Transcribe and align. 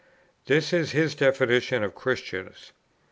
This 0.47 0.73
is 0.73 0.93
his 0.93 1.13
definition 1.13 1.83
of 1.83 1.93
Christians. 1.93 2.71